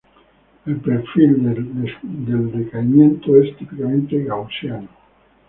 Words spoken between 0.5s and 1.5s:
El perfil